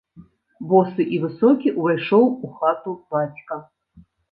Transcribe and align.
Босы 0.71 1.05
і 1.17 1.19
высокі 1.25 1.75
ўвайшоў 1.77 2.25
у 2.33 2.47
хату 2.57 2.97
бацька. 3.15 3.63